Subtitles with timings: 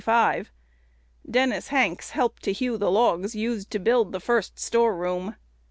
[1.29, 5.35] Dennis Hanks helped to hew the logs used to build the first storeroom.